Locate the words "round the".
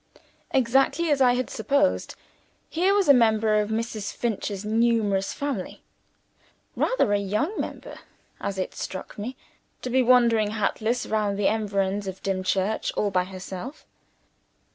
11.05-11.45